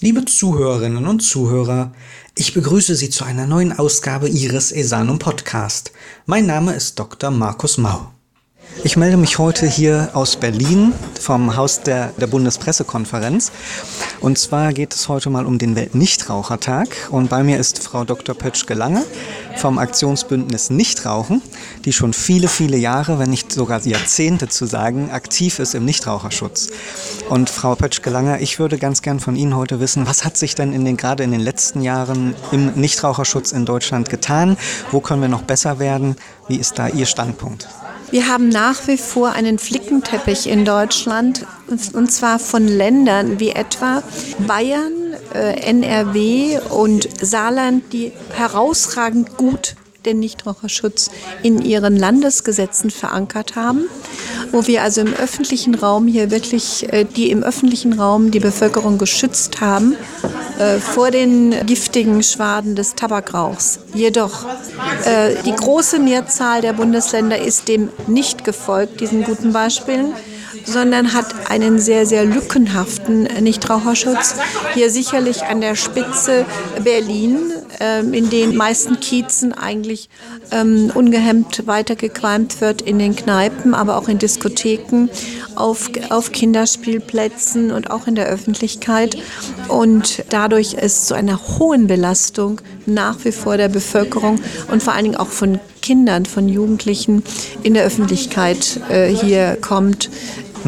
Liebe 0.00 0.24
Zuhörerinnen 0.24 1.08
und 1.08 1.24
Zuhörer, 1.24 1.92
ich 2.36 2.54
begrüße 2.54 2.94
Sie 2.94 3.10
zu 3.10 3.24
einer 3.24 3.48
neuen 3.48 3.76
Ausgabe 3.76 4.28
Ihres 4.28 4.70
Esanum 4.70 5.18
Podcast. 5.18 5.90
Mein 6.24 6.46
Name 6.46 6.72
ist 6.74 7.00
Dr. 7.00 7.32
Markus 7.32 7.78
Mau. 7.78 8.12
Ich 8.84 8.96
melde 8.96 9.16
mich 9.16 9.38
heute 9.38 9.66
hier 9.66 10.10
aus 10.14 10.36
Berlin 10.36 10.92
vom 11.20 11.56
Haus 11.56 11.80
der, 11.80 12.12
der 12.18 12.28
Bundespressekonferenz. 12.28 13.50
Und 14.20 14.38
zwar 14.38 14.72
geht 14.72 14.94
es 14.94 15.08
heute 15.08 15.30
mal 15.30 15.46
um 15.46 15.58
den 15.58 15.74
Weltnichtrauchertag. 15.74 16.88
Und 17.10 17.28
bei 17.28 17.42
mir 17.42 17.58
ist 17.58 17.82
Frau 17.82 18.04
Dr. 18.04 18.36
Pötschke-Lange 18.36 19.04
vom 19.56 19.78
Aktionsbündnis 19.78 20.70
Nichtrauchen, 20.70 21.42
die 21.84 21.92
schon 21.92 22.12
viele, 22.12 22.46
viele 22.46 22.76
Jahre, 22.76 23.18
wenn 23.18 23.30
nicht 23.30 23.50
sogar 23.50 23.84
Jahrzehnte 23.84 24.48
zu 24.48 24.64
sagen, 24.64 25.10
aktiv 25.10 25.58
ist 25.58 25.74
im 25.74 25.84
Nichtraucherschutz. 25.84 26.68
Und 27.28 27.50
Frau 27.50 27.74
Pötschke-Lange, 27.74 28.40
ich 28.40 28.60
würde 28.60 28.78
ganz 28.78 29.02
gern 29.02 29.18
von 29.18 29.34
Ihnen 29.34 29.56
heute 29.56 29.80
wissen, 29.80 30.06
was 30.06 30.24
hat 30.24 30.36
sich 30.36 30.54
denn 30.54 30.72
in 30.72 30.84
den, 30.84 30.96
gerade 30.96 31.24
in 31.24 31.32
den 31.32 31.40
letzten 31.40 31.82
Jahren 31.82 32.34
im 32.52 32.72
Nichtraucherschutz 32.74 33.50
in 33.50 33.64
Deutschland 33.64 34.08
getan? 34.08 34.56
Wo 34.92 35.00
können 35.00 35.20
wir 35.20 35.28
noch 35.28 35.42
besser 35.42 35.80
werden? 35.80 36.16
Wie 36.46 36.56
ist 36.56 36.78
da 36.78 36.86
Ihr 36.88 37.06
Standpunkt? 37.06 37.66
Wir 38.10 38.26
haben 38.26 38.48
nach 38.48 38.86
wie 38.86 38.96
vor 38.96 39.32
einen 39.32 39.58
Flickenteppich 39.58 40.48
in 40.48 40.64
Deutschland, 40.64 41.46
und 41.68 42.10
zwar 42.10 42.38
von 42.38 42.66
Ländern 42.66 43.38
wie 43.38 43.50
etwa 43.50 44.02
Bayern, 44.46 45.14
äh, 45.34 45.60
NRW 45.60 46.58
und 46.70 47.08
Saarland, 47.20 47.92
die 47.92 48.12
herausragend 48.32 49.36
gut 49.36 49.76
den 50.06 50.20
Nichtraucherschutz 50.20 51.10
in 51.42 51.60
ihren 51.62 51.96
Landesgesetzen 51.96 52.90
verankert 52.90 53.56
haben, 53.56 53.84
wo 54.52 54.66
wir 54.66 54.82
also 54.82 55.00
im 55.00 55.12
öffentlichen 55.14 55.74
Raum 55.74 56.06
hier 56.06 56.30
wirklich, 56.30 56.92
äh, 56.92 57.04
die 57.04 57.30
im 57.30 57.42
öffentlichen 57.42 57.94
Raum 57.94 58.30
die 58.30 58.40
Bevölkerung 58.40 58.98
geschützt 58.98 59.60
haben 59.60 59.96
äh, 60.58 60.78
vor 60.78 61.10
den 61.10 61.54
giftigen 61.66 62.22
Schwaden 62.22 62.76
des 62.76 62.94
Tabakrauchs. 62.94 63.80
Jedoch 63.94 64.44
äh, 65.04 65.34
die 65.44 65.54
große 65.54 65.98
Mehrzahl 65.98 66.60
der 66.60 66.72
Bundesländer 66.72 67.38
ist 67.38 67.68
dem 67.68 67.88
nicht 68.06 68.44
gefolgt, 68.44 69.00
diesen 69.00 69.24
guten 69.24 69.52
Beispielen 69.52 70.14
sondern 70.64 71.12
hat 71.12 71.50
einen 71.50 71.78
sehr, 71.78 72.06
sehr 72.06 72.24
lückenhaften 72.24 73.24
Nichtraucherschutz. 73.40 74.34
Hier 74.74 74.90
sicherlich 74.90 75.44
an 75.44 75.60
der 75.60 75.74
Spitze 75.74 76.44
Berlin, 76.82 77.52
ähm, 77.80 78.12
in 78.14 78.30
den 78.30 78.56
meisten 78.56 79.00
Kiezen 79.00 79.52
eigentlich 79.52 80.08
ähm, 80.50 80.90
ungehemmt 80.94 81.66
weitergequalmt 81.66 82.60
wird 82.60 82.82
in 82.82 82.98
den 82.98 83.14
Kneipen, 83.14 83.74
aber 83.74 83.96
auch 83.96 84.08
in 84.08 84.18
Diskotheken, 84.18 85.08
auf, 85.54 85.90
auf 86.10 86.32
Kinderspielplätzen 86.32 87.70
und 87.70 87.90
auch 87.90 88.06
in 88.06 88.14
der 88.14 88.26
Öffentlichkeit. 88.26 89.16
Und 89.68 90.24
dadurch 90.30 90.74
ist 90.74 91.06
zu 91.06 91.14
einer 91.14 91.40
hohen 91.58 91.86
Belastung 91.86 92.60
nach 92.86 93.24
wie 93.24 93.32
vor 93.32 93.56
der 93.56 93.68
Bevölkerung 93.68 94.40
und 94.70 94.82
vor 94.82 94.94
allen 94.94 95.04
Dingen 95.04 95.16
auch 95.16 95.28
von 95.28 95.60
Kindern, 95.82 96.26
von 96.26 96.48
Jugendlichen 96.48 97.22
in 97.62 97.74
der 97.74 97.84
Öffentlichkeit 97.84 98.80
äh, 98.90 99.08
hier 99.08 99.56
kommt, 99.60 100.10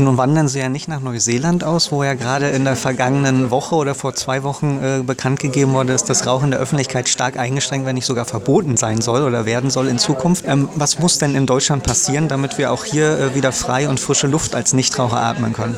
nun 0.00 0.16
wandern 0.16 0.48
Sie 0.48 0.58
ja 0.58 0.68
nicht 0.68 0.88
nach 0.88 1.00
Neuseeland 1.00 1.64
aus, 1.64 1.92
wo 1.92 2.02
ja 2.02 2.14
gerade 2.14 2.48
in 2.48 2.64
der 2.64 2.76
vergangenen 2.76 3.50
Woche 3.50 3.74
oder 3.74 3.94
vor 3.94 4.14
zwei 4.14 4.42
Wochen 4.42 4.80
äh, 4.82 5.02
bekannt 5.02 5.40
gegeben 5.40 5.72
wurde, 5.72 5.92
dass 5.92 6.04
das 6.04 6.26
Rauchen 6.26 6.50
der 6.50 6.60
Öffentlichkeit 6.60 7.08
stark 7.08 7.38
eingeschränkt, 7.38 7.86
wenn 7.86 7.94
nicht 7.94 8.06
sogar 8.06 8.24
verboten 8.24 8.76
sein 8.76 9.00
soll 9.00 9.22
oder 9.22 9.46
werden 9.46 9.70
soll 9.70 9.88
in 9.88 9.98
Zukunft. 9.98 10.44
Ähm, 10.46 10.68
was 10.74 10.98
muss 10.98 11.18
denn 11.18 11.34
in 11.34 11.46
Deutschland 11.46 11.82
passieren, 11.82 12.28
damit 12.28 12.58
wir 12.58 12.72
auch 12.72 12.84
hier 12.84 13.18
äh, 13.18 13.34
wieder 13.34 13.52
frei 13.52 13.88
und 13.88 14.00
frische 14.00 14.26
Luft 14.26 14.54
als 14.54 14.72
Nichtraucher 14.72 15.20
atmen 15.20 15.52
können? 15.52 15.76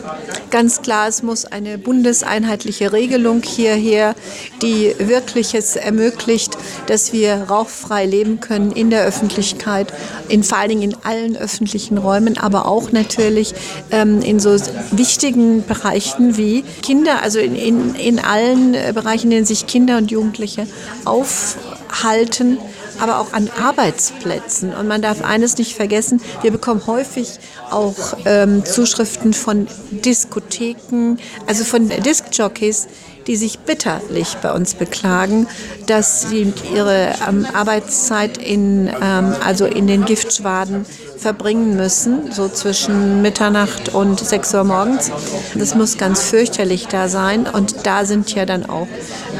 Ganz 0.50 0.82
klar, 0.82 1.08
es 1.08 1.22
muss 1.22 1.46
eine 1.46 1.78
bundeseinheitliche 1.78 2.92
Regelung 2.92 3.42
hierher, 3.42 4.14
die 4.60 4.94
wirklich 4.98 5.54
es 5.54 5.76
ermöglicht, 5.76 6.58
dass 6.86 7.12
wir 7.14 7.44
rauchfrei 7.48 8.04
leben 8.04 8.40
können 8.40 8.70
in 8.72 8.90
der 8.90 9.04
Öffentlichkeit, 9.04 9.92
in, 10.28 10.44
vor 10.44 10.58
allen 10.58 10.68
Dingen 10.68 10.82
in 10.82 10.96
allen 11.04 11.36
öffentlichen 11.36 11.96
Räumen, 11.96 12.36
aber 12.36 12.66
auch 12.66 12.92
natürlich 12.92 13.54
äh, 13.90 14.04
in 14.20 14.40
so 14.40 14.56
wichtigen 14.90 15.64
Bereichen 15.64 16.36
wie 16.36 16.62
Kinder, 16.82 17.22
also 17.22 17.38
in, 17.38 17.54
in, 17.54 17.94
in 17.94 18.18
allen 18.18 18.74
äh, 18.74 18.92
Bereichen, 18.94 19.26
in 19.26 19.30
denen 19.30 19.46
sich 19.46 19.66
Kinder 19.66 19.96
und 19.96 20.10
Jugendliche 20.10 20.66
aufhalten, 21.04 22.58
aber 23.00 23.18
auch 23.18 23.32
an 23.32 23.48
Arbeitsplätzen. 23.58 24.74
Und 24.74 24.88
man 24.88 25.00
darf 25.00 25.24
eines 25.24 25.56
nicht 25.56 25.74
vergessen, 25.74 26.20
wir 26.42 26.50
bekommen 26.50 26.86
häufig 26.86 27.38
auch 27.70 27.94
ähm, 28.26 28.64
Zuschriften 28.64 29.32
von 29.32 29.66
Diskotheken, 29.90 31.16
also 31.46 31.64
von 31.64 31.88
Diskjockeys, 31.88 32.88
die 33.26 33.36
sich 33.36 33.58
bitterlich 33.60 34.36
bei 34.42 34.52
uns 34.52 34.74
beklagen, 34.74 35.46
dass 35.86 36.28
sie 36.28 36.52
ihre 36.74 37.12
ähm, 37.28 37.46
Arbeitszeit 37.52 38.38
in, 38.38 38.88
ähm, 38.88 39.34
also 39.44 39.66
in 39.66 39.86
den 39.86 40.04
Giftschwaden 40.04 40.86
verbringen 41.16 41.76
müssen, 41.76 42.32
so 42.32 42.48
zwischen 42.48 43.22
Mitternacht 43.22 43.94
und 43.94 44.18
6 44.18 44.54
Uhr 44.54 44.64
morgens. 44.64 45.10
Das 45.54 45.74
muss 45.74 45.96
ganz 45.96 46.22
fürchterlich 46.22 46.88
da 46.88 47.08
sein 47.08 47.46
und 47.46 47.86
da 47.86 48.04
sind 48.04 48.34
ja 48.34 48.44
dann 48.44 48.68
auch 48.68 48.88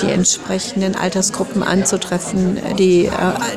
die 0.01 0.11
entsprechenden 0.11 0.95
Altersgruppen 0.95 1.63
anzutreffen, 1.63 2.59
die 2.79 3.07
äh, 3.07 3.11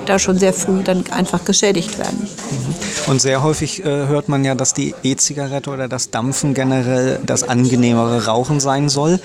da 0.05 0.17
schon 0.17 0.39
sehr 0.39 0.53
früh 0.53 0.81
dann 0.83 1.03
einfach 1.11 1.45
geschädigt 1.45 1.99
werden. 1.99 2.27
Mhm. 2.51 2.75
Und 3.07 3.21
sehr 3.21 3.43
häufig 3.43 3.85
äh, 3.85 4.07
hört 4.07 4.29
man 4.29 4.43
ja, 4.43 4.55
dass 4.55 4.73
die 4.73 4.95
E-Zigarette 5.03 5.69
oder 5.69 5.87
das 5.87 6.09
Dampfen 6.09 6.55
generell 6.55 7.19
das 7.23 7.43
angenehmere 7.43 8.25
Rauchen 8.25 8.59
sein 8.59 8.89
soll. 8.89 9.19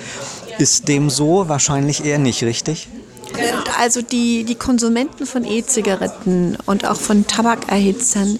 Ist 0.61 0.87
dem 0.87 1.09
so? 1.09 1.49
Wahrscheinlich 1.49 2.05
eher 2.05 2.19
nicht, 2.19 2.43
richtig? 2.43 2.87
Also 3.79 4.03
die, 4.03 4.43
die 4.43 4.53
Konsumenten 4.53 5.25
von 5.25 5.43
E-Zigaretten 5.43 6.55
und 6.67 6.85
auch 6.85 6.97
von 6.97 7.25
Tabakerhitzern 7.25 8.37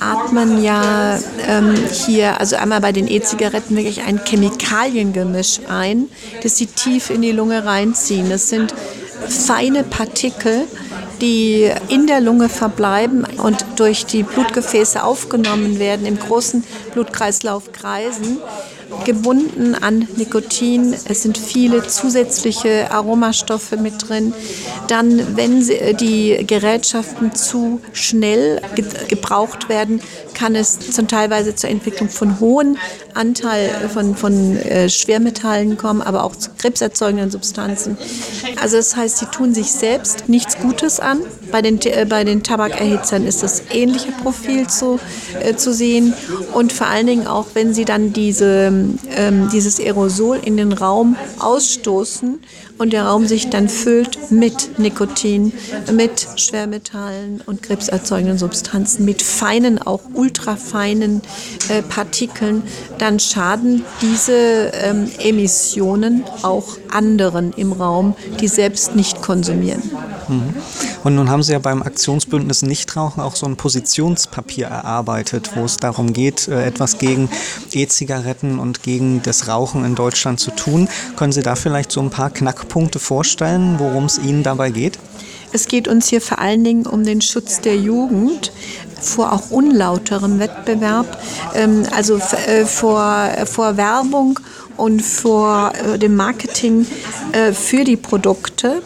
atmen 0.00 0.64
ja 0.64 1.18
ähm, 1.46 1.74
hier, 2.06 2.40
also 2.40 2.56
einmal 2.56 2.80
bei 2.80 2.92
den 2.92 3.06
E-Zigaretten 3.06 3.76
wirklich 3.76 4.00
ein 4.00 4.18
Chemikaliengemisch 4.24 5.60
ein, 5.68 6.06
das 6.42 6.56
sie 6.56 6.68
tief 6.68 7.10
in 7.10 7.20
die 7.20 7.32
Lunge 7.32 7.66
reinziehen. 7.66 8.30
Das 8.30 8.48
sind 8.48 8.72
feine 9.28 9.84
Partikel, 9.84 10.64
die 11.20 11.70
in 11.88 12.06
der 12.06 12.22
Lunge 12.22 12.48
verbleiben 12.48 13.26
und 13.42 13.62
durch 13.76 14.06
die 14.06 14.22
Blutgefäße 14.22 15.04
aufgenommen 15.04 15.78
werden, 15.78 16.06
im 16.06 16.18
großen 16.18 16.64
Blutkreislauf 16.94 17.72
kreisen 17.72 18.38
gebunden 19.04 19.74
an 19.74 20.06
Nikotin. 20.16 20.94
Es 21.08 21.22
sind 21.22 21.38
viele 21.38 21.86
zusätzliche 21.86 22.90
Aromastoffe 22.90 23.76
mit 23.76 24.08
drin. 24.08 24.32
Dann, 24.88 25.36
wenn 25.36 25.68
äh, 25.68 25.94
die 25.94 26.44
Gerätschaften 26.46 27.34
zu 27.34 27.80
schnell 27.92 28.60
gebraucht 29.08 29.68
werden, 29.68 30.00
kann 30.34 30.54
es 30.54 30.78
zum 30.78 31.08
Teilweise 31.08 31.54
zur 31.54 31.70
Entwicklung 31.70 32.08
von 32.08 32.40
hohen 32.40 32.78
Anteil 33.14 33.70
von, 33.92 34.14
von 34.14 34.56
äh, 34.56 34.88
Schwermetallen 34.88 35.76
kommen, 35.76 36.02
aber 36.02 36.24
auch 36.24 36.36
zu 36.36 36.50
krebserzeugenden 36.56 37.30
Substanzen. 37.30 37.98
Also 38.60 38.76
das 38.76 38.96
heißt, 38.96 39.18
sie 39.18 39.26
tun 39.26 39.54
sich 39.54 39.72
selbst 39.72 40.28
nichts 40.28 40.58
Gutes 40.58 41.00
an. 41.00 41.20
Bei 41.50 41.62
den, 41.62 41.80
äh, 41.82 42.06
bei 42.08 42.24
den 42.24 42.42
Tabakerhitzern 42.42 43.26
ist 43.26 43.42
das 43.42 43.62
ähnliche 43.72 44.12
Profil 44.12 44.66
zu, 44.68 44.98
äh, 45.40 45.54
zu 45.54 45.72
sehen. 45.72 46.14
Und 46.52 46.72
vor 46.72 46.86
allen 46.86 47.06
Dingen 47.06 47.26
auch, 47.26 47.46
wenn 47.54 47.74
sie 47.74 47.84
dann 47.84 48.12
diese, 48.12 48.72
ähm, 49.16 49.48
dieses 49.52 49.80
Aerosol 49.80 50.38
in 50.44 50.56
den 50.56 50.72
Raum 50.72 51.16
ausstoßen 51.38 52.40
und 52.78 52.92
der 52.92 53.04
Raum 53.06 53.26
sich 53.26 53.50
dann 53.50 53.68
füllt 53.68 54.30
mit 54.30 54.78
Nikotin, 54.78 55.52
mit 55.92 56.26
Schwermetallen 56.36 57.42
und 57.44 57.62
krebserzeugenden 57.62 58.38
Substanzen, 58.38 59.04
mit 59.04 59.22
feinen, 59.22 59.78
auch 59.78 60.00
ultrafeinen 60.14 61.22
äh, 61.68 61.82
Partikeln, 61.82 62.62
dann 62.98 63.20
schaden 63.20 63.84
diese 64.00 64.72
ähm, 64.74 65.10
Emissionen 65.18 66.24
auch 66.42 66.78
anderen 66.90 67.52
im 67.52 67.72
Raum, 67.72 68.14
die 68.40 68.48
selbst 68.48 68.94
nicht 68.94 69.22
konsumieren. 69.22 69.82
Mhm. 70.28 70.54
Und 71.04 71.14
nun 71.14 71.30
haben 71.30 71.42
Sie 71.42 71.52
ja 71.52 71.58
beim 71.58 71.82
Aktionsbündnis 71.82 72.62
Nichtrauchen 72.62 73.22
auch 73.22 73.36
so 73.36 73.46
ein 73.46 73.56
Positionspapier 73.56 74.66
erarbeitet, 74.66 75.50
wo 75.54 75.64
es 75.64 75.76
darum 75.76 76.12
geht, 76.12 76.48
äh, 76.48 76.64
etwas 76.64 76.98
gegen 76.98 77.28
E-Zigaretten 77.72 78.58
und 78.58 78.82
gegen 78.82 79.22
das 79.22 79.48
Rauchen 79.48 79.84
in 79.84 79.94
Deutschland 79.94 80.40
zu 80.40 80.50
tun. 80.50 80.88
Können 81.16 81.32
Sie 81.32 81.42
da 81.42 81.54
vielleicht 81.54 81.92
so 81.92 82.00
ein 82.00 82.10
paar 82.10 82.30
Knackpunkte 82.30 82.67
vorstellen, 82.98 83.76
worum 83.78 84.04
es 84.04 84.18
Ihnen 84.18 84.42
dabei 84.42 84.70
geht? 84.70 84.98
Es 85.52 85.66
geht 85.66 85.88
uns 85.88 86.08
hier 86.08 86.20
vor 86.20 86.38
allen 86.38 86.62
Dingen 86.62 86.86
um 86.86 87.04
den 87.04 87.20
Schutz 87.20 87.60
der 87.60 87.76
Jugend 87.76 88.52
vor 89.00 89.32
auch 89.32 89.50
unlauterem 89.50 90.38
Wettbewerb, 90.40 91.06
ähm, 91.54 91.84
also 91.94 92.16
äh, 92.46 92.64
vor, 92.64 93.28
vor 93.46 93.76
Werbung 93.76 94.40
und 94.76 95.00
vor 95.02 95.72
äh, 95.74 95.98
dem 95.98 96.16
Marketing 96.16 96.86
für 97.52 97.84
die 97.84 97.96
Produkte 97.96 98.82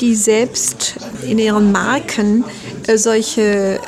die 0.00 0.14
selbst 0.14 0.94
in 1.26 1.38
ihren 1.38 1.72
Marken 1.72 2.44
äh, 2.86 2.96
solche, 2.96 3.80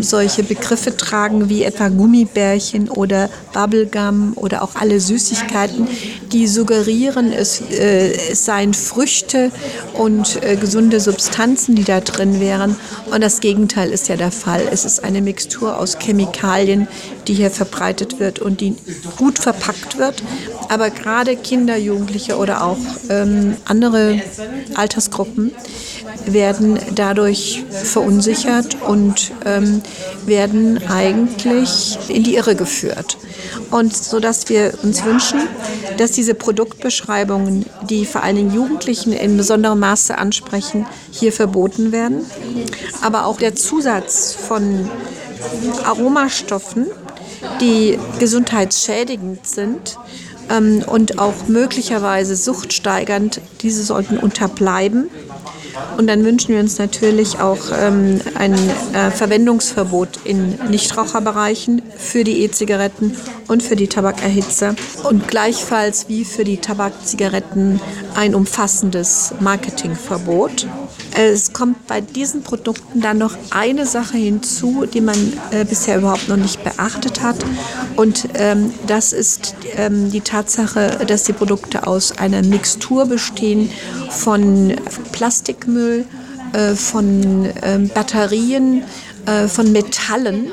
solche 0.00 0.42
Begriffe 0.42 0.96
tragen 0.96 1.48
wie 1.48 1.62
etwa 1.62 1.88
Gummibärchen 1.88 2.88
oder 2.88 3.28
Bubblegum 3.52 4.32
oder 4.36 4.62
auch 4.62 4.74
alle 4.74 5.00
Süßigkeiten, 5.00 5.88
die 6.32 6.46
suggerieren, 6.46 7.32
es, 7.32 7.60
äh, 7.60 8.12
es 8.30 8.44
seien 8.44 8.74
Früchte 8.74 9.50
und 9.94 10.42
äh, 10.42 10.56
gesunde 10.56 11.00
Substanzen, 11.00 11.74
die 11.74 11.84
da 11.84 12.00
drin 12.00 12.40
wären. 12.40 12.76
Und 13.12 13.22
das 13.22 13.40
Gegenteil 13.40 13.90
ist 13.90 14.08
ja 14.08 14.16
der 14.16 14.30
Fall. 14.30 14.62
Es 14.70 14.84
ist 14.84 15.02
eine 15.02 15.22
Mixtur 15.22 15.78
aus 15.78 15.98
Chemikalien, 15.98 16.88
die 17.26 17.34
hier 17.34 17.50
verbreitet 17.50 18.20
wird 18.20 18.38
und 18.38 18.60
die 18.60 18.76
gut 19.16 19.38
verpackt 19.38 19.98
wird. 19.98 20.22
Aber 20.68 20.90
gerade 20.90 21.36
Kinder, 21.36 21.76
Jugendliche 21.76 22.36
oder 22.36 22.64
auch 22.64 22.78
ähm, 23.08 23.56
andere 23.64 24.22
Altersgruppen 24.74 25.52
werden 26.26 26.78
dadurch 26.94 27.64
verunsichert 27.70 28.76
und 28.86 29.32
ähm, 29.44 29.82
werden 30.26 30.80
eigentlich 30.88 31.98
in 32.08 32.22
die 32.22 32.34
Irre 32.34 32.54
geführt. 32.54 33.16
Und 33.70 33.96
so 33.96 34.20
dass 34.20 34.48
wir 34.48 34.74
uns 34.82 35.04
wünschen, 35.04 35.40
dass 36.00 36.12
diese 36.12 36.34
Produktbeschreibungen, 36.34 37.66
die 37.90 38.06
vor 38.06 38.22
allen 38.22 38.36
Dingen 38.36 38.54
Jugendlichen 38.54 39.12
in 39.12 39.36
besonderem 39.36 39.80
Maße 39.80 40.16
ansprechen, 40.16 40.86
hier 41.10 41.30
verboten 41.30 41.92
werden. 41.92 42.24
Aber 43.02 43.26
auch 43.26 43.36
der 43.36 43.54
Zusatz 43.54 44.34
von 44.34 44.88
Aromastoffen, 45.84 46.86
die 47.60 47.98
gesundheitsschädigend 48.18 49.46
sind, 49.46 49.98
ähm, 50.50 50.82
und 50.86 51.18
auch 51.18 51.48
möglicherweise 51.48 52.34
suchtsteigernd, 52.34 53.42
diese 53.60 53.82
sollten 53.82 54.16
unterbleiben. 54.16 55.10
Und 55.96 56.06
dann 56.06 56.24
wünschen 56.24 56.54
wir 56.54 56.60
uns 56.60 56.78
natürlich 56.78 57.40
auch 57.40 57.58
ähm, 57.78 58.20
ein 58.34 58.54
äh, 58.54 59.10
Verwendungsverbot 59.10 60.20
in 60.24 60.58
Nichtraucherbereichen 60.68 61.82
für 61.96 62.24
die 62.24 62.42
E-Zigaretten 62.42 63.16
und 63.48 63.62
für 63.62 63.76
die 63.76 63.88
Tabakerhitzer. 63.88 64.74
Und 65.04 65.28
gleichfalls 65.28 66.08
wie 66.08 66.24
für 66.24 66.44
die 66.44 66.58
Tabakzigaretten 66.58 67.80
ein 68.14 68.34
umfassendes 68.34 69.34
Marketingverbot. 69.40 70.66
Es 71.16 71.52
kommt 71.52 71.86
bei 71.86 72.00
diesen 72.00 72.42
Produkten 72.42 73.00
dann 73.00 73.18
noch 73.18 73.36
eine 73.50 73.86
Sache 73.86 74.16
hinzu, 74.16 74.86
die 74.86 75.00
man 75.00 75.16
äh, 75.50 75.64
bisher 75.64 75.98
überhaupt 75.98 76.28
noch 76.28 76.36
nicht 76.36 76.62
beachtet 76.62 77.22
hat. 77.22 77.36
Und 77.96 78.28
ähm, 78.34 78.72
das 78.86 79.12
ist 79.12 79.54
ähm, 79.76 80.10
die 80.10 80.20
Tatsache, 80.20 81.04
dass 81.06 81.24
die 81.24 81.32
Produkte 81.32 81.86
aus 81.86 82.18
einer 82.18 82.42
Mixtur 82.42 83.06
bestehen 83.06 83.70
von 84.10 84.74
Plastikmüll, 85.12 86.04
äh, 86.52 86.74
von 86.74 87.44
äh, 87.44 87.78
Batterien, 87.92 88.84
von 89.48 89.70
Metallen 89.70 90.50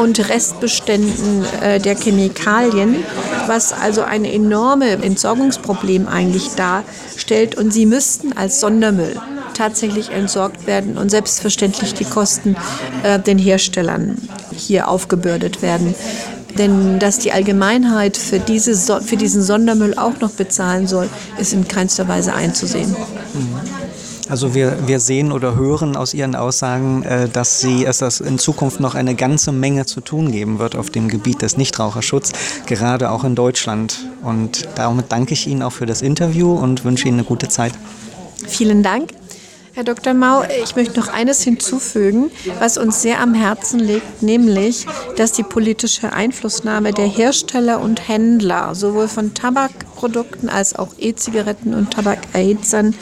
und 0.00 0.28
Restbeständen 0.30 1.44
äh, 1.60 1.78
der 1.78 1.96
Chemikalien, 1.96 3.04
was 3.46 3.72
also 3.72 4.02
ein 4.02 4.24
enormes 4.24 5.02
Entsorgungsproblem 5.02 6.08
eigentlich 6.08 6.48
darstellt. 6.54 7.56
Und 7.56 7.72
sie 7.72 7.86
müssten 7.86 8.32
als 8.32 8.60
Sondermüll 8.60 9.20
tatsächlich 9.54 10.10
entsorgt 10.10 10.66
werden 10.66 10.98
und 10.98 11.10
selbstverständlich 11.10 11.94
die 11.94 12.04
Kosten 12.04 12.56
äh, 13.02 13.18
den 13.18 13.38
Herstellern 13.38 14.16
hier 14.54 14.88
aufgebürdet 14.88 15.62
werden. 15.62 15.94
Denn 16.58 16.98
dass 16.98 17.18
die 17.18 17.32
Allgemeinheit 17.32 18.16
für, 18.16 18.38
diese 18.38 18.74
für 19.00 19.16
diesen 19.16 19.42
Sondermüll 19.42 19.96
auch 19.96 20.18
noch 20.20 20.30
bezahlen 20.30 20.86
soll, 20.86 21.08
ist 21.38 21.52
in 21.52 21.68
keinster 21.68 22.08
Weise 22.08 22.34
einzusehen. 22.34 22.94
Also 24.28 24.54
wir, 24.54 24.86
wir 24.86 25.00
sehen 25.00 25.32
oder 25.32 25.56
hören 25.56 25.96
aus 25.96 26.14
Ihren 26.14 26.36
Aussagen, 26.36 27.02
äh, 27.02 27.28
dass 27.28 27.60
Sie 27.60 27.84
es 27.84 27.98
dass 27.98 28.20
in 28.20 28.38
Zukunft 28.38 28.78
noch 28.78 28.94
eine 28.94 29.16
ganze 29.16 29.50
Menge 29.50 29.86
zu 29.86 30.00
tun 30.00 30.30
geben 30.30 30.60
wird 30.60 30.76
auf 30.76 30.88
dem 30.88 31.08
Gebiet 31.08 31.42
des 31.42 31.56
Nichtraucherschutzes, 31.56 32.32
gerade 32.66 33.10
auch 33.10 33.24
in 33.24 33.34
Deutschland. 33.34 34.06
Und 34.22 34.68
damit 34.76 35.06
danke 35.08 35.34
ich 35.34 35.48
Ihnen 35.48 35.62
auch 35.62 35.72
für 35.72 35.86
das 35.86 36.00
Interview 36.00 36.52
und 36.52 36.84
wünsche 36.84 37.08
Ihnen 37.08 37.18
eine 37.18 37.26
gute 37.26 37.48
Zeit. 37.48 37.72
Vielen 38.46 38.84
Dank. 38.84 39.19
Herr 39.80 39.94
Dr. 39.94 40.12
Mau, 40.12 40.42
ich 40.62 40.76
möchte 40.76 41.00
noch 41.00 41.08
eines 41.08 41.40
hinzufügen, 41.40 42.30
was 42.58 42.76
uns 42.76 43.00
sehr 43.00 43.18
am 43.18 43.32
Herzen 43.32 43.80
liegt, 43.80 44.22
nämlich, 44.22 44.84
dass 45.16 45.32
die 45.32 45.42
politische 45.42 46.12
Einflussnahme 46.12 46.92
der 46.92 47.06
Hersteller 47.06 47.80
und 47.80 48.06
Händler 48.06 48.74
sowohl 48.74 49.08
von 49.08 49.32
Tabakprodukten 49.32 50.50
als 50.50 50.76
auch 50.76 50.88
E-Zigaretten 50.98 51.72
und 51.72 51.94
Tabakerhitzern 51.94 52.94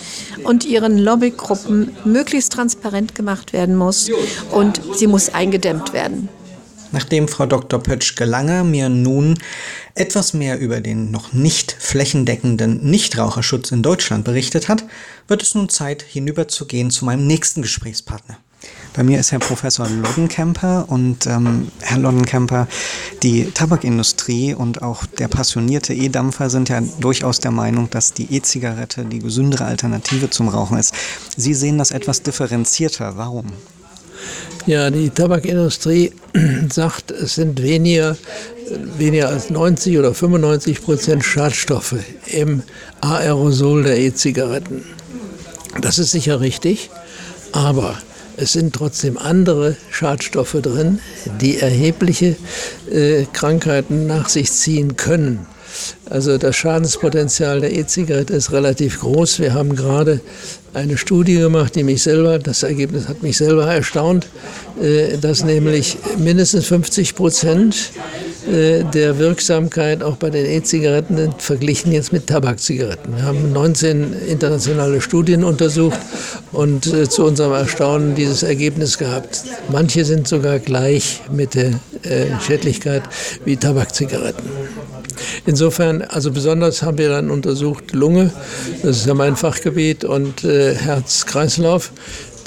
und 0.44 0.66
ihren 0.66 0.98
Lobbygruppen 0.98 1.96
möglichst 2.04 2.52
transparent 2.52 3.16
gemacht 3.16 3.52
werden 3.52 3.74
muss 3.74 4.08
und 4.52 4.80
sie 4.94 5.08
muss 5.08 5.34
eingedämmt 5.34 5.92
werden. 5.92 6.28
Nachdem 6.92 7.28
Frau 7.28 7.46
Dr. 7.46 7.82
Pötschke-Lange 7.82 8.64
mir 8.64 8.88
nun 8.88 9.38
etwas 9.94 10.32
mehr 10.32 10.58
über 10.58 10.80
den 10.80 11.10
noch 11.10 11.32
nicht 11.32 11.76
flächendeckenden 11.78 12.88
Nichtraucherschutz 12.88 13.70
in 13.70 13.82
Deutschland 13.82 14.24
berichtet 14.24 14.68
hat, 14.68 14.84
wird 15.26 15.42
es 15.42 15.54
nun 15.54 15.68
Zeit, 15.68 16.02
hinüberzugehen 16.02 16.90
zu 16.90 17.04
meinem 17.04 17.26
nächsten 17.26 17.62
Gesprächspartner. 17.62 18.38
Bei 18.94 19.04
mir 19.04 19.20
ist 19.20 19.30
Herr 19.30 19.38
Professor 19.38 19.88
Loddenkemper 19.88 20.86
und 20.88 21.26
ähm, 21.26 21.70
Herr 21.80 21.98
Loddenkemper, 21.98 22.66
die 23.22 23.50
Tabakindustrie 23.50 24.54
und 24.54 24.82
auch 24.82 25.06
der 25.06 25.28
passionierte 25.28 25.94
E-Dampfer 25.94 26.50
sind 26.50 26.68
ja 26.68 26.80
durchaus 26.98 27.38
der 27.38 27.52
Meinung, 27.52 27.90
dass 27.90 28.14
die 28.14 28.34
E-Zigarette 28.34 29.04
die 29.04 29.20
gesündere 29.20 29.66
Alternative 29.66 30.30
zum 30.30 30.48
Rauchen 30.48 30.78
ist. 30.78 30.94
Sie 31.36 31.54
sehen 31.54 31.78
das 31.78 31.92
etwas 31.92 32.22
differenzierter. 32.22 33.16
Warum? 33.16 33.46
Ja, 34.66 34.90
die 34.90 35.10
Tabakindustrie 35.10 36.12
sagt, 36.72 37.10
es 37.10 37.36
sind 37.36 37.62
weniger, 37.62 38.16
weniger 38.98 39.28
als 39.28 39.50
90 39.50 39.98
oder 39.98 40.14
95 40.14 40.82
Prozent 40.82 41.24
Schadstoffe 41.24 41.96
im 42.26 42.62
Aerosol 43.00 43.84
der 43.84 43.98
E-Zigaretten. 43.98 44.84
Das 45.80 45.98
ist 45.98 46.10
sicher 46.10 46.40
richtig, 46.40 46.90
aber 47.52 47.96
es 48.36 48.52
sind 48.52 48.74
trotzdem 48.74 49.18
andere 49.18 49.76
Schadstoffe 49.90 50.58
drin, 50.62 51.00
die 51.40 51.58
erhebliche 51.58 52.36
äh, 52.90 53.24
Krankheiten 53.32 54.06
nach 54.06 54.28
sich 54.28 54.52
ziehen 54.52 54.96
können. 54.96 55.46
Also 56.08 56.38
das 56.38 56.56
Schadenspotenzial 56.56 57.60
der 57.60 57.72
E-Zigarette 57.72 58.34
ist 58.34 58.52
relativ 58.52 59.00
groß. 59.00 59.40
Wir 59.40 59.54
haben 59.54 59.76
gerade 59.76 60.20
eine 60.74 60.96
Studie 60.96 61.36
gemacht, 61.36 61.74
die 61.74 61.82
mich 61.82 62.02
selber, 62.02 62.38
das 62.38 62.62
Ergebnis 62.62 63.08
hat 63.08 63.22
mich 63.22 63.36
selber 63.36 63.66
erstaunt, 63.66 64.26
äh, 64.80 65.18
dass 65.18 65.44
nämlich 65.44 65.98
mindestens 66.18 66.66
50 66.66 67.14
Prozent 67.14 67.90
äh, 68.50 68.84
der 68.84 69.18
Wirksamkeit 69.18 70.02
auch 70.02 70.16
bei 70.16 70.30
den 70.30 70.46
E-Zigaretten 70.46 71.34
verglichen 71.38 71.92
jetzt 71.92 72.12
mit 72.12 72.26
Tabakzigaretten. 72.26 73.16
Wir 73.16 73.24
haben 73.24 73.52
19 73.52 74.12
internationale 74.28 75.00
Studien 75.00 75.44
untersucht 75.44 75.98
und 76.52 76.86
äh, 76.86 77.08
zu 77.08 77.24
unserem 77.24 77.52
Erstaunen 77.52 78.14
dieses 78.14 78.42
Ergebnis 78.42 78.98
gehabt. 78.98 79.42
Manche 79.70 80.04
sind 80.04 80.28
sogar 80.28 80.58
gleich 80.58 81.22
mit 81.30 81.54
der 81.54 81.72
Schädlichkeit 82.46 83.02
wie 83.44 83.56
Tabakzigaretten. 83.56 84.44
Insofern, 85.46 86.02
also 86.02 86.30
besonders 86.30 86.82
haben 86.82 86.98
wir 86.98 87.08
dann 87.08 87.30
untersucht 87.30 87.92
Lunge, 87.92 88.30
das 88.82 88.98
ist 88.98 89.06
ja 89.06 89.14
mein 89.14 89.36
Fachgebiet, 89.36 90.04
und 90.04 90.44
äh, 90.44 90.74
Herz-Kreislauf. 90.74 91.92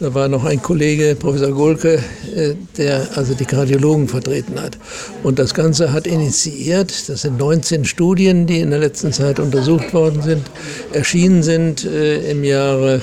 Da 0.02 0.16
war 0.16 0.28
noch 0.28 0.46
ein 0.46 0.60
Kollege, 0.60 1.16
Professor 1.16 1.52
Golke, 1.52 2.00
äh, 2.36 2.56
der 2.76 3.08
also 3.14 3.36
die 3.36 3.46
Kardiologen 3.46 4.08
vertreten 4.08 4.60
hat. 4.60 4.80
Und 5.22 5.38
das 5.38 5.54
Ganze 5.54 5.94
hat 5.94 6.08
initiiert, 6.08 7.08
das 7.08 7.22
sind 7.22 7.38
19 7.38 7.86
Studien, 7.86 8.48
die 8.48 8.62
in 8.62 8.72
der 8.72 8.80
letzten 8.80 9.14
Zeit 9.14 9.40
untersucht 9.40 9.94
worden 9.94 10.24
sind, 10.24 10.50
erschienen 10.92 11.44
sind 11.44 11.86
äh, 11.86 12.32
im 12.32 12.44
Jahre 12.44 13.02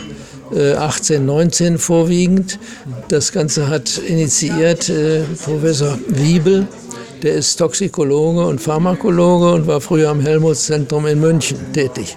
18, 0.50 1.22
äh, 1.22 1.24
19 1.24 1.78
vorwiegend. 1.78 2.58
Das 3.06 3.30
Ganze 3.30 3.68
hat 3.68 3.98
initiiert 3.98 4.90
Professor 5.44 5.96
Wiebel 6.08 6.66
der 7.22 7.34
ist 7.34 7.56
Toxikologe 7.56 8.46
und 8.46 8.60
Pharmakologe 8.60 9.52
und 9.52 9.66
war 9.66 9.80
früher 9.80 10.10
am 10.10 10.20
Helmholtz-Zentrum 10.20 11.06
in 11.06 11.20
München 11.20 11.58
tätig. 11.72 12.16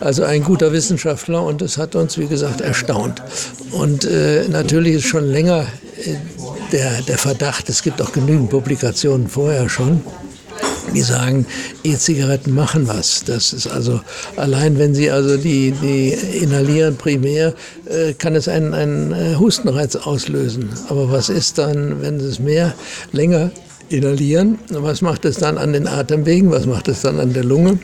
Also 0.00 0.24
ein 0.24 0.42
guter 0.42 0.72
Wissenschaftler 0.72 1.42
und 1.42 1.60
das 1.60 1.78
hat 1.78 1.94
uns, 1.94 2.18
wie 2.18 2.26
gesagt, 2.26 2.60
erstaunt. 2.60 3.22
Und 3.72 4.04
äh, 4.04 4.48
natürlich 4.48 4.96
ist 4.96 5.06
schon 5.06 5.24
länger 5.24 5.66
äh, 6.04 6.14
der, 6.72 7.02
der 7.02 7.18
Verdacht, 7.18 7.68
es 7.68 7.82
gibt 7.82 8.00
auch 8.02 8.12
genügend 8.12 8.50
Publikationen 8.50 9.28
vorher 9.28 9.68
schon, 9.68 10.02
die 10.94 11.02
sagen, 11.02 11.46
E-Zigaretten 11.84 12.54
machen 12.54 12.88
was. 12.88 13.24
Das 13.24 13.52
ist 13.52 13.66
also, 13.66 14.00
allein 14.36 14.78
wenn 14.78 14.94
sie 14.94 15.10
also 15.10 15.36
die, 15.36 15.72
die 15.72 16.10
inhalieren 16.10 16.96
primär, 16.96 17.54
äh, 17.86 18.14
kann 18.14 18.34
es 18.34 18.48
einen, 18.48 18.74
einen 18.74 19.12
äh, 19.12 19.36
Hustenreiz 19.36 19.96
auslösen. 19.96 20.70
Aber 20.88 21.10
was 21.10 21.28
ist 21.28 21.58
dann, 21.58 22.00
wenn 22.02 22.16
es 22.16 22.38
mehr 22.38 22.74
länger 23.12 23.50
inhalieren. 23.88 24.58
Was 24.70 25.02
macht 25.02 25.24
es 25.24 25.36
dann 25.36 25.58
an 25.58 25.72
den 25.72 25.86
Atemwegen? 25.86 26.50
Was 26.50 26.66
macht 26.66 26.88
es 26.88 27.02
dann 27.02 27.20
an 27.20 27.32
der 27.32 27.44
Lunge? 27.44 27.78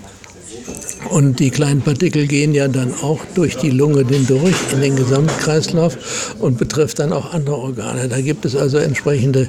Und 1.10 1.38
die 1.38 1.50
kleinen 1.50 1.82
Partikel 1.82 2.26
gehen 2.26 2.54
ja 2.54 2.66
dann 2.66 2.94
auch 3.02 3.20
durch 3.34 3.56
die 3.56 3.70
Lunge 3.70 4.06
hindurch 4.06 4.54
in 4.72 4.80
den 4.80 4.96
Gesamtkreislauf 4.96 6.34
und 6.40 6.58
betrifft 6.58 6.98
dann 6.98 7.12
auch 7.12 7.32
andere 7.34 7.56
Organe. 7.56 8.08
Da 8.08 8.20
gibt 8.20 8.44
es 8.44 8.56
also 8.56 8.78
entsprechende 8.78 9.48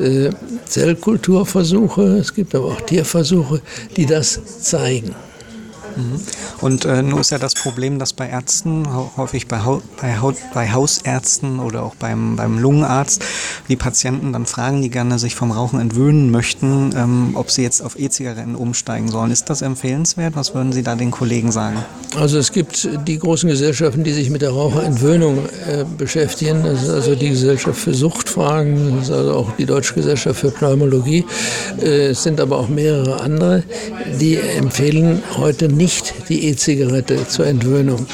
äh, 0.00 0.30
Zellkulturversuche, 0.66 2.02
es 2.18 2.34
gibt 2.34 2.54
aber 2.54 2.66
auch 2.66 2.80
Tierversuche, 2.80 3.60
die 3.96 4.06
das 4.06 4.40
zeigen. 4.62 5.14
Mhm. 5.96 6.20
Und 6.60 6.84
äh, 6.84 7.02
nur 7.02 7.20
ist 7.20 7.30
ja 7.30 7.38
das 7.38 7.54
Problem, 7.54 7.98
dass 7.98 8.12
bei 8.12 8.28
Ärzten, 8.28 8.86
häufig 9.16 9.48
bei, 9.48 9.60
ha 9.60 9.80
bei, 10.00 10.18
Haut 10.18 10.36
bei 10.54 10.72
Hausärzten 10.72 11.60
oder 11.60 11.82
auch 11.82 11.94
beim, 11.94 12.36
beim 12.36 12.58
Lungenarzt, 12.58 13.24
die 13.68 13.76
Patienten 13.76 14.32
dann 14.32 14.46
fragen, 14.46 14.82
die 14.82 14.90
gerne 14.90 15.18
sich 15.18 15.34
vom 15.34 15.50
Rauchen 15.50 15.80
entwöhnen 15.80 16.30
möchten, 16.30 16.92
ähm, 16.96 17.30
ob 17.34 17.50
sie 17.50 17.62
jetzt 17.62 17.82
auf 17.82 17.98
E-Zigaretten 17.98 18.54
umsteigen 18.54 19.08
sollen. 19.08 19.30
Ist 19.30 19.50
das 19.50 19.62
empfehlenswert? 19.62 20.36
Was 20.36 20.54
würden 20.54 20.72
Sie 20.72 20.82
da 20.82 20.94
den 20.94 21.10
Kollegen 21.10 21.52
sagen? 21.52 21.84
Also 22.16 22.38
es 22.38 22.52
gibt 22.52 22.88
die 23.06 23.18
großen 23.18 23.48
Gesellschaften, 23.48 24.04
die 24.04 24.12
sich 24.12 24.30
mit 24.30 24.42
der 24.42 24.50
Raucherentwöhnung 24.50 25.38
äh, 25.66 25.84
beschäftigen. 25.96 26.62
Das 26.62 26.82
ist 26.82 26.90
also 26.90 27.14
die 27.14 27.30
Gesellschaft 27.30 27.78
für 27.78 27.94
Suchtfragen, 27.94 28.96
das 28.96 29.08
ist 29.08 29.14
also 29.14 29.32
auch 29.34 29.56
die 29.56 29.66
Deutsche 29.66 29.94
Gesellschaft 29.94 30.40
für 30.40 30.50
Pneumologie. 30.50 31.24
Äh, 31.80 32.08
es 32.08 32.22
sind 32.22 32.40
aber 32.40 32.58
auch 32.58 32.68
mehrere 32.68 33.20
andere, 33.20 33.62
die 34.20 34.36
empfehlen 34.36 35.22
heute 35.36 35.68
nicht 35.68 35.85
die 36.28 36.48
E-Zigarette 36.48 37.26
zur 37.28 37.46
Entwöhnung 37.46 38.06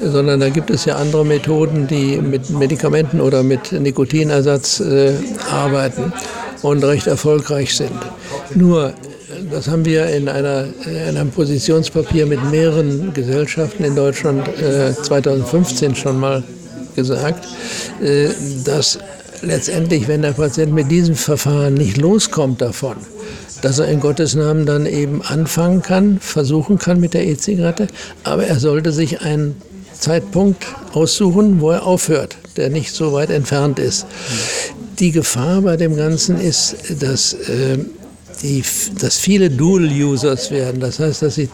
sondern 0.00 0.40
da 0.40 0.48
gibt 0.48 0.70
es 0.70 0.84
ja 0.84 0.96
andere 0.96 1.24
Methoden, 1.24 1.86
die 1.86 2.16
mit 2.16 2.50
Medikamenten 2.50 3.20
oder 3.20 3.42
mit 3.42 3.72
Nikotinersatz 3.72 4.80
äh, 4.80 5.14
arbeiten 5.50 6.12
und 6.62 6.84
recht 6.84 7.06
erfolgreich 7.06 7.74
sind. 7.74 7.92
Nur, 8.54 8.92
das 9.50 9.68
haben 9.68 9.84
wir 9.84 10.06
in, 10.06 10.28
einer, 10.28 10.66
in 10.86 11.16
einem 11.16 11.30
Positionspapier 11.30 12.26
mit 12.26 12.42
mehreren 12.50 13.12
Gesellschaften 13.12 13.84
in 13.84 13.94
Deutschland 13.94 14.46
äh, 14.60 14.92
2015 14.94 15.94
schon 15.94 16.18
mal 16.18 16.42
gesagt, 16.96 17.46
äh, 18.02 18.28
dass 18.64 18.98
letztendlich, 19.42 20.08
wenn 20.08 20.22
der 20.22 20.32
Patient 20.32 20.72
mit 20.72 20.90
diesem 20.90 21.14
Verfahren 21.14 21.74
nicht 21.74 21.96
loskommt 21.98 22.60
davon, 22.60 22.96
dass 23.64 23.78
er 23.78 23.88
in 23.88 24.00
Gottes 24.00 24.34
Namen 24.34 24.66
dann 24.66 24.84
eben 24.84 25.22
anfangen 25.22 25.80
kann, 25.80 26.18
versuchen 26.20 26.76
kann 26.78 27.00
mit 27.00 27.14
der 27.14 27.26
E-Zigarette, 27.26 27.86
aber 28.22 28.46
er 28.46 28.60
sollte 28.60 28.92
sich 28.92 29.22
einen 29.22 29.56
Zeitpunkt 29.98 30.66
aussuchen, 30.92 31.62
wo 31.62 31.70
er 31.70 31.86
aufhört, 31.86 32.36
der 32.58 32.68
nicht 32.68 32.94
so 32.94 33.14
weit 33.14 33.30
entfernt 33.30 33.78
ist. 33.78 34.04
Die 34.98 35.12
Gefahr 35.12 35.62
bei 35.62 35.78
dem 35.78 35.96
Ganzen 35.96 36.38
ist, 36.38 36.76
dass, 37.00 37.32
äh, 37.32 37.78
die, 38.42 38.62
dass 39.00 39.16
viele 39.16 39.48
Dual-Users 39.48 40.50
werden. 40.50 40.80
Das 40.80 40.98
heißt, 40.98 41.22
dass 41.22 41.36
sie 41.36 41.48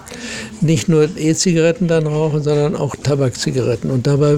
nicht 0.60 0.88
nur 0.88 1.08
E-Zigaretten 1.16 1.86
dann 1.86 2.08
rauchen, 2.08 2.42
sondern 2.42 2.74
auch 2.74 2.96
Tabakzigaretten 2.96 3.88
und 3.88 4.08
dabei 4.08 4.36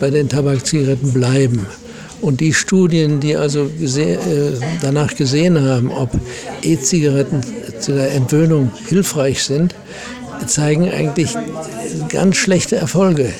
bei 0.00 0.10
den 0.10 0.28
Tabakzigaretten 0.28 1.12
bleiben. 1.12 1.64
Und 2.24 2.40
die 2.40 2.54
Studien, 2.54 3.20
die 3.20 3.36
also 3.36 3.70
gese 3.78 4.02
äh, 4.02 4.18
danach 4.80 5.14
gesehen 5.14 5.60
haben, 5.60 5.90
ob 5.90 6.08
E-Zigaretten 6.62 7.42
zu 7.80 7.92
der 7.92 8.12
Entwöhnung 8.12 8.72
hilfreich 8.88 9.42
sind, 9.42 9.74
zeigen 10.46 10.90
eigentlich 10.90 11.36
ganz 12.08 12.36
schlechte 12.36 12.76
Erfolge 12.76 13.30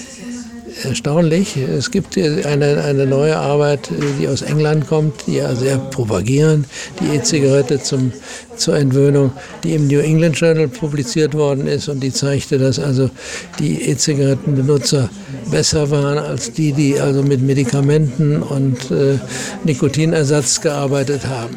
erstaunlich. 0.83 1.57
Es 1.57 1.91
gibt 1.91 2.17
eine, 2.17 2.83
eine 2.83 3.07
neue 3.07 3.37
Arbeit, 3.37 3.91
die 4.19 4.29
aus 4.29 4.43
England 4.43 4.87
kommt, 4.87 5.27
die 5.27 5.37
ja 5.37 5.55
sehr 5.55 5.79
propagieren, 5.79 6.65
die 7.01 7.17
E-Zigarette 7.17 7.81
zur 7.81 8.77
Entwöhnung, 8.77 9.33
die 9.63 9.75
im 9.75 9.87
New 9.89 10.01
England 10.01 10.39
Journal 10.39 10.69
publiziert 10.69 11.35
worden 11.35 11.67
ist 11.67 11.89
und 11.89 12.01
die 12.01 12.13
zeigte, 12.13 12.59
dass 12.59 12.79
also 12.79 13.11
die 13.59 13.83
E-Zigarettenbenutzer 13.83 15.09
besser 15.51 15.91
waren 15.91 16.19
als 16.19 16.53
die, 16.53 16.73
die 16.73 16.99
also 16.99 17.23
mit 17.23 17.43
Medikamenten 17.43 18.43
und 18.43 18.91
äh, 18.91 19.19
Nikotinersatz 19.65 20.61
gearbeitet 20.61 21.27
haben. 21.27 21.57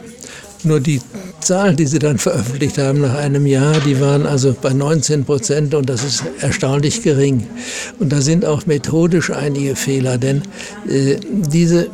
Nur 0.64 0.80
die 0.80 1.02
Zahlen, 1.40 1.76
die 1.76 1.86
sie 1.86 2.00
dann 2.00 2.18
veröffentlicht 2.18 2.78
haben 2.78 3.02
nach 3.02 3.16
einem 3.16 3.46
Jahr, 3.46 3.80
die 3.86 4.00
waren 4.02 4.26
also 4.26 4.56
bei 4.60 4.74
19 4.74 5.24
Prozent 5.24 5.76
und 5.76 5.90
das 5.90 6.04
ist 6.04 6.24
erstaunlich 6.42 7.04
gering. 7.04 7.48
Und 8.00 8.12
da 8.12 8.22
sind 8.22 8.44
auch 8.44 8.66
methodisch 8.66 9.30
einige 9.30 9.76
Fehler, 9.76 10.18
denn 10.18 10.42
äh, 10.90 11.18
diese 11.30 11.90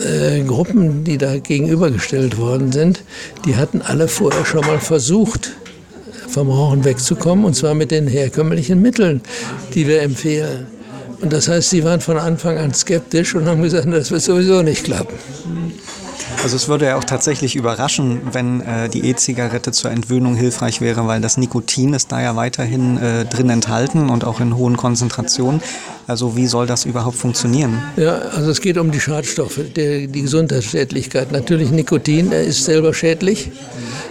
äh, 0.00 0.42
Gruppen, 0.42 1.04
die 1.04 1.18
da 1.18 1.38
gegenübergestellt 1.38 2.36
worden 2.38 2.72
sind, 2.72 3.02
die 3.44 3.56
hatten 3.56 3.80
alle 3.80 4.08
vorher 4.08 4.44
schon 4.44 4.66
mal 4.66 4.80
versucht, 4.80 5.52
vom 6.28 6.50
Rauchen 6.50 6.84
wegzukommen, 6.84 7.44
und 7.44 7.54
zwar 7.54 7.74
mit 7.74 7.90
den 7.90 8.06
herkömmlichen 8.06 8.80
Mitteln, 8.80 9.20
die 9.74 9.86
wir 9.86 10.02
empfehlen. 10.02 10.66
Und 11.20 11.32
das 11.32 11.48
heißt, 11.48 11.70
sie 11.70 11.84
waren 11.84 12.00
von 12.00 12.16
Anfang 12.16 12.56
an 12.56 12.72
skeptisch 12.72 13.34
und 13.34 13.46
haben 13.46 13.62
gesagt, 13.62 13.86
das 13.92 14.10
wird 14.10 14.22
sowieso 14.22 14.62
nicht 14.62 14.84
klappen. 14.84 15.14
Also 16.42 16.56
es 16.56 16.68
würde 16.68 16.86
ja 16.86 16.96
auch 16.96 17.04
tatsächlich 17.04 17.54
überraschen, 17.54 18.20
wenn 18.32 18.60
äh, 18.62 18.88
die 18.88 19.06
E-Zigarette 19.08 19.72
zur 19.72 19.90
Entwöhnung 19.90 20.34
hilfreich 20.34 20.80
wäre, 20.80 21.06
weil 21.06 21.20
das 21.20 21.36
Nikotin 21.36 21.92
ist 21.92 22.12
da 22.12 22.22
ja 22.22 22.34
weiterhin 22.34 22.96
äh, 22.96 23.24
drin 23.26 23.50
enthalten 23.50 24.08
und 24.08 24.24
auch 24.24 24.40
in 24.40 24.56
hohen 24.56 24.76
Konzentrationen. 24.76 25.62
Also 26.06 26.36
wie 26.36 26.46
soll 26.46 26.66
das 26.66 26.86
überhaupt 26.86 27.16
funktionieren? 27.16 27.82
Ja, 27.96 28.16
also 28.34 28.50
es 28.50 28.60
geht 28.60 28.78
um 28.78 28.90
die 28.90 29.00
Schadstoffe, 29.00 29.60
die, 29.76 30.08
die 30.08 30.22
Gesundheitsschädlichkeit. 30.22 31.30
Natürlich 31.30 31.70
Nikotin 31.70 32.32
er 32.32 32.42
ist 32.42 32.64
selber 32.64 32.94
schädlich. 32.94 33.50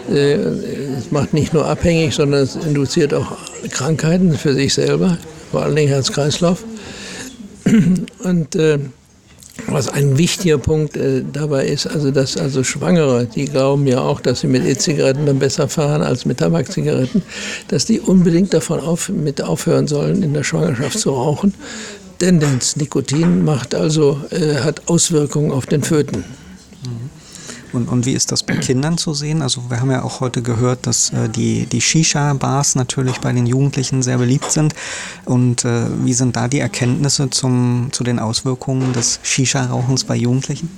Äh, 0.09 0.33
es 0.33 1.11
macht 1.11 1.33
nicht 1.33 1.53
nur 1.53 1.65
abhängig, 1.65 2.13
sondern 2.13 2.43
es 2.43 2.55
induziert 2.55 3.13
auch 3.13 3.37
Krankheiten 3.69 4.37
für 4.37 4.53
sich 4.53 4.73
selber, 4.73 5.17
vor 5.51 5.63
allen 5.63 5.75
Dingen 5.75 5.89
Herz-Kreislauf. 5.89 6.63
Und 8.23 8.55
äh, 8.55 8.79
was 9.71 9.89
ein 9.89 10.17
wichtiger 10.17 10.57
Punkt 10.57 10.97
äh, 10.97 11.23
dabei 11.31 11.65
ist, 11.65 11.87
also 11.87 12.11
dass 12.11 12.37
also 12.37 12.63
Schwangere, 12.63 13.25
die 13.25 13.45
glauben 13.45 13.87
ja 13.87 14.01
auch, 14.01 14.21
dass 14.21 14.41
sie 14.41 14.47
mit 14.47 14.65
E-Zigaretten 14.65 15.25
dann 15.25 15.39
besser 15.39 15.67
fahren 15.67 16.01
als 16.01 16.25
mit 16.25 16.39
Tabakzigaretten, 16.39 17.21
dass 17.67 17.85
die 17.85 17.99
unbedingt 17.99 18.53
davon 18.53 18.79
auf, 18.79 19.09
mit 19.09 19.41
aufhören 19.41 19.87
sollen, 19.87 20.23
in 20.23 20.33
der 20.33 20.43
Schwangerschaft 20.43 20.99
zu 20.99 21.11
rauchen. 21.11 21.53
Denn 22.21 22.39
das 22.39 22.75
Nikotin 22.75 23.45
macht 23.45 23.73
also, 23.73 24.19
äh, 24.31 24.55
hat 24.55 24.89
Auswirkungen 24.89 25.51
auf 25.51 25.65
den 25.65 25.83
Föten. 25.83 26.23
Und, 27.71 27.87
und 27.87 28.05
wie 28.05 28.13
ist 28.13 28.31
das 28.31 28.43
bei 28.43 28.55
Kindern 28.55 28.97
zu 28.97 29.13
sehen? 29.13 29.41
Also 29.41 29.69
wir 29.69 29.79
haben 29.79 29.91
ja 29.91 30.03
auch 30.03 30.21
heute 30.21 30.41
gehört, 30.41 30.87
dass 30.87 31.11
äh, 31.11 31.29
die, 31.29 31.65
die 31.65 31.81
Shisha-Bars 31.81 32.75
natürlich 32.75 33.19
bei 33.19 33.31
den 33.31 33.45
Jugendlichen 33.45 34.01
sehr 34.01 34.17
beliebt 34.17 34.51
sind. 34.51 34.73
Und 35.25 35.65
äh, 35.65 35.85
wie 36.03 36.13
sind 36.13 36.35
da 36.35 36.47
die 36.47 36.59
Erkenntnisse 36.59 37.29
zum, 37.29 37.89
zu 37.91 38.03
den 38.03 38.19
Auswirkungen 38.19 38.93
des 38.93 39.19
Shisha-Rauchens 39.23 40.03
bei 40.03 40.15
Jugendlichen? 40.15 40.69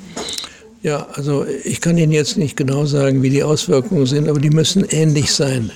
Ja, 0.84 1.08
also 1.14 1.46
ich 1.64 1.80
kann 1.80 1.98
Ihnen 1.98 2.12
jetzt 2.12 2.38
nicht 2.38 2.58
genau 2.58 2.86
sagen, 2.86 3.22
wie 3.22 3.30
die 3.30 3.44
Auswirkungen 3.44 4.06
sind, 4.08 4.28
aber 4.28 4.40
die 4.40 4.50
müssen 4.50 4.84
ähnlich 4.90 5.32
sein. 5.32 5.72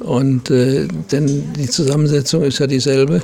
Und 0.00 0.50
äh, 0.50 0.86
denn 1.10 1.52
die 1.54 1.68
Zusammensetzung 1.68 2.42
ist 2.42 2.58
ja 2.58 2.66
dieselbe. 2.66 3.22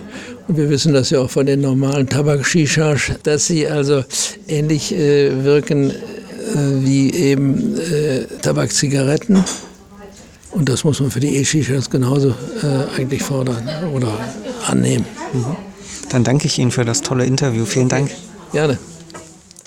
Und 0.48 0.56
wir 0.56 0.68
wissen 0.70 0.92
das 0.92 1.10
ja 1.10 1.20
auch 1.20 1.30
von 1.30 1.46
den 1.46 1.60
normalen 1.60 2.08
Tabak-Shishas, 2.08 3.12
dass 3.22 3.46
sie 3.46 3.66
also 3.66 4.04
ähnlich 4.48 4.94
äh, 4.94 5.44
wirken 5.44 5.92
wie 6.54 7.12
eben 7.12 7.78
äh, 7.78 8.24
Tabak, 8.42 8.72
Zigaretten. 8.72 9.44
Und 10.50 10.68
das 10.68 10.84
muss 10.84 11.00
man 11.00 11.10
für 11.10 11.20
die 11.20 11.36
E-Shishas 11.36 11.90
genauso 11.90 12.30
äh, 12.30 12.96
eigentlich 12.96 13.22
fordern 13.22 13.68
oder 13.92 14.18
annehmen. 14.66 15.04
Mhm. 15.32 15.56
Dann 16.10 16.22
danke 16.22 16.46
ich 16.46 16.58
Ihnen 16.58 16.70
für 16.70 16.84
das 16.84 17.00
tolle 17.00 17.26
Interview. 17.26 17.64
Vielen 17.64 17.88
Dank. 17.88 18.10
Gerne. 18.52 18.78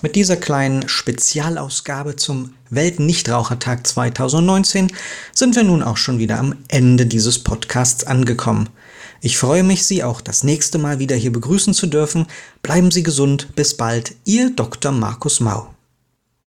Mit 0.01 0.15
dieser 0.15 0.37
kleinen 0.37 0.87
Spezialausgabe 0.87 2.15
zum 2.15 2.53
Weltnichtrauchertag 2.69 3.85
2019 3.87 4.91
sind 5.33 5.55
wir 5.55 5.63
nun 5.63 5.81
auch 5.81 5.97
schon 5.97 6.19
wieder 6.19 6.39
am 6.39 6.55
Ende 6.67 7.05
dieses 7.05 7.39
Podcasts 7.39 8.05
angekommen. 8.05 8.69
Ich 9.21 9.37
freue 9.37 9.63
mich, 9.63 9.85
Sie 9.85 10.03
auch 10.03 10.21
das 10.21 10.43
nächste 10.43 10.77
Mal 10.77 10.99
wieder 10.99 11.15
hier 11.15 11.33
begrüßen 11.33 11.73
zu 11.73 11.87
dürfen. 11.87 12.27
Bleiben 12.61 12.91
Sie 12.91 13.03
gesund. 13.03 13.49
Bis 13.55 13.75
bald. 13.75 14.13
Ihr 14.23 14.51
Dr. 14.55 14.91
Markus 14.91 15.39
Mau. 15.39 15.73